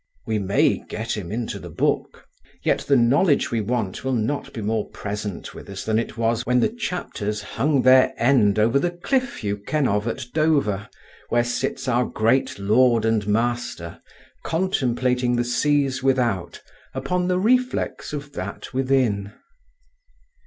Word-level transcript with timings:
We 0.25 0.39
may 0.39 0.79
get 0.79 1.15
him 1.15 1.31
into 1.31 1.59
the 1.59 1.69
Book; 1.69 2.25
yet 2.63 2.79
the 2.79 2.95
knowledge 2.95 3.51
we 3.51 3.61
want 3.61 4.03
will 4.03 4.15
not 4.15 4.51
be 4.51 4.63
more 4.63 4.89
present 4.89 5.53
with 5.53 5.69
us 5.69 5.85
than 5.85 5.99
it 5.99 6.17
was 6.17 6.43
when 6.43 6.59
the 6.59 6.69
chapters 6.73 7.43
hung 7.43 7.83
their 7.83 8.11
end 8.17 8.57
over 8.57 8.79
the 8.79 8.89
cliff 8.89 9.43
you 9.43 9.57
ken 9.57 9.87
of 9.87 10.07
at 10.07 10.25
Dover, 10.33 10.89
where 11.29 11.43
sits 11.43 11.87
our 11.87 12.05
great 12.07 12.57
lord 12.57 13.05
and 13.05 13.27
master 13.27 13.99
contemplating 14.43 15.35
the 15.35 15.45
seas 15.45 16.01
without 16.01 16.63
upon 16.95 17.27
the 17.27 17.37
reflex 17.37 18.11
of 18.11 18.33
that 18.33 18.73
within! 18.73 19.33